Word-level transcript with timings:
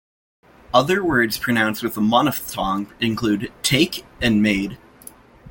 Other 0.73 1.03
words 1.05 1.37
pronounced 1.37 1.83
with 1.83 1.95
a 1.95 1.99
monophthong 1.99 2.87
include: 2.99 3.51
take 3.61 4.03
and 4.19 4.41
made. 4.41 4.79